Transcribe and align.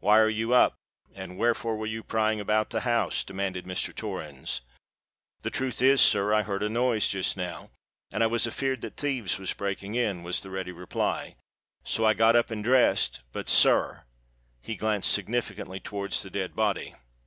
"Why 0.00 0.18
are 0.18 0.28
you 0.28 0.52
up? 0.52 0.76
and 1.14 1.38
wherefore 1.38 1.78
were 1.78 1.86
you 1.86 2.02
prying 2.02 2.40
about 2.40 2.68
the 2.68 2.80
house?" 2.82 3.24
demanded 3.24 3.64
Mr. 3.64 3.96
Torrens. 3.96 4.60
"The 5.40 5.50
truth 5.50 5.80
is, 5.80 6.02
sir, 6.02 6.30
I 6.34 6.42
heard 6.42 6.62
a 6.62 6.68
noise, 6.68 7.08
just 7.08 7.38
now, 7.38 7.70
and 8.10 8.22
I 8.22 8.26
was 8.26 8.46
afeard 8.46 8.82
that 8.82 8.98
thieves 8.98 9.38
was 9.38 9.54
breaking 9.54 9.94
in," 9.94 10.22
was 10.22 10.42
the 10.42 10.50
ready 10.50 10.72
reply: 10.72 11.36
"so 11.84 12.04
I 12.04 12.12
got 12.12 12.36
up 12.36 12.50
and 12.50 12.62
dressed; 12.62 13.20
but, 13.32 13.48
sir—" 13.48 14.00
And 14.00 14.02
he 14.60 14.76
glanced 14.76 15.10
significantly 15.10 15.80
towards 15.80 16.22
the 16.22 16.28
dead 16.28 16.54
body. 16.54 16.94